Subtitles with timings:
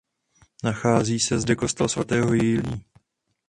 [0.63, 2.61] Nachází se zde kostel svatého Jiljí.